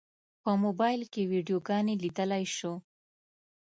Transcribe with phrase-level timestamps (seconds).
[0.43, 2.73] په موبایل کې ویډیوګانې لیدلی شو.